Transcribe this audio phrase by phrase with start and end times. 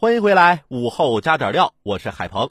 [0.00, 2.50] 欢迎回来，午后加点料，我是海鹏。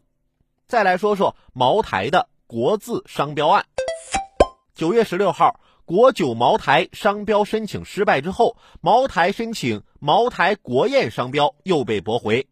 [0.68, 3.66] 再来说说茅台的国字商标案。
[4.76, 12.48] 九月十六号，国酒茅台商标申请失败之后，茅台申请茅台国宴商标又被驳回。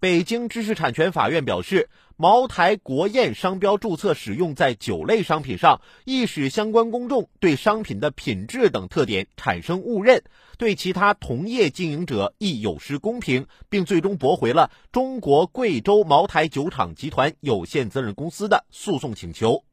[0.00, 10.22] 北京知识产权法院表示，茅台国宴商标注册使用在酒类商品上，易使相关公众对商品的品质等特点产生误认，
[10.56, 19.64] 对其他同业经营者亦有失公平，并最终驳回了中国贵州茅台酒厂集团有限责任公司的诉讼请求。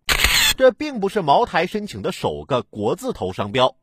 [0.57, 3.76] 这并不是茅台申请的首个国字头商标。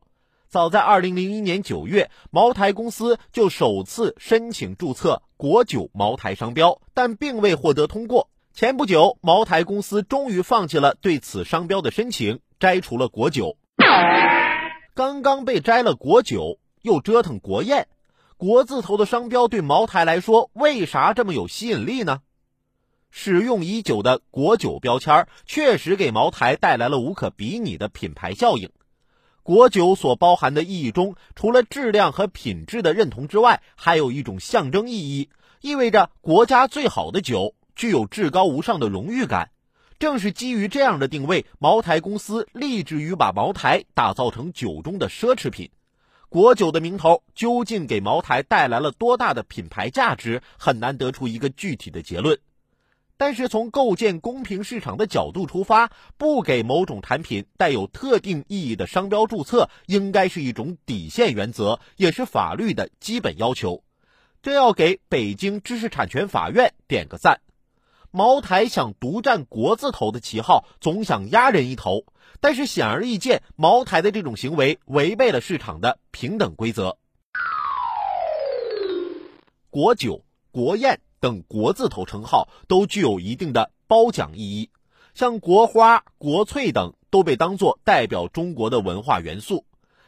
[0.53, 8.29] 早在二零零一年九月，茅台公司就首次申请注册“国酒茅台”商标，但并未获得通过。
[8.53, 13.57] 前不久，茅台公司终于放弃了对此商标的申请，摘除了“国酒”。
[14.93, 17.87] 刚刚被摘了“国酒”，又折腾“国宴
[18.37, 22.19] ”，“国”字头的商标对茅台来说，为啥这么有吸引力呢？
[23.09, 28.69] 使用已久的“国酒”标签，确实给茅台带来了无可比拟的品牌效应。
[29.43, 39.49] 国酒所包含的意义中，除了质量和品质的认同之外，还有一种象征意义，意味着国家最好的酒具有至高无上的荣誉感。
[39.99, 45.69] 正是基于这样的定位，茅台公司立志于把茅台打造成酒中的奢侈品。
[46.29, 52.39] 国酒的名头究竟给茅台带来了多大的品牌价值，很难得出一个具体的结论。
[53.15, 63.83] 但是从构建公平市场的角度出发，不给某种产品带有特定意义的商标注册，应该是一种底线原则，也是法律的基本要求。
[64.41, 67.39] 这要给北京知识产权法院点个赞。
[68.11, 72.05] 茅台想独占“国”字头的旗号，总想压人一头，
[72.41, 76.97] 但是显而易见，茅台的这种行为违背了市场的平等规则。
[79.69, 80.99] 国酒、国宴。
[81.23, 84.69] 等国字头称号都具有一定的褒奖意义，
[85.15, 89.63] 像国花、国粹等都被当作代表中国的文化元素。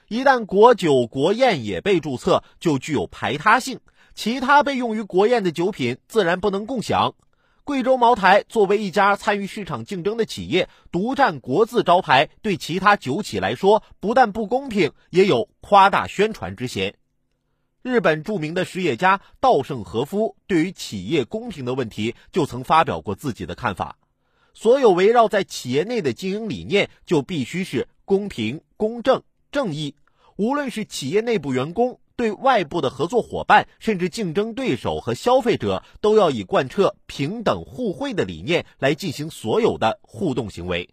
[0.09, 3.79] 一旦国酒、国宴也被注册，就具有排他性，
[4.13, 7.15] 其他被用于国宴的酒品自然不能共享。
[7.63, 16.95] 贵州茅台作为一家参与市场竞争的企业，独占国字招牌，对其他酒企来说不但不公平，也有夸大宣传之嫌。
[17.85, 23.95] 日本著名的实业家稻盛和夫对于企业公平的问题，就曾发表过自己的看法：
[24.55, 29.93] 所有围绕在企业内的经营理念，就必须是公平、公正、正义。
[30.35, 40.89] 无论是企业内部员工、对外部的合作伙伴，甚至竞争对手和消费者，都要以贯彻平等互惠的理念来进行所有的互动行为。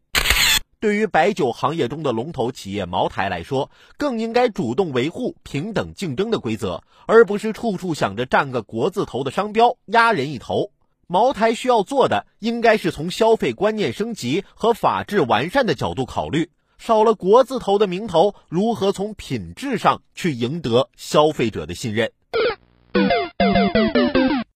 [0.83, 10.73] 对于白酒行业中的龙头企业茅台来说，更应该主动维护平等竞争的规则，而不是处处想着占个国字头的商标压人一头。
[11.07, 22.11] 茅台需要做的，应该是从消费观念升级和法治完善的角度考虑，少了国字头的名头，如何从品质上去赢得消费者的信任？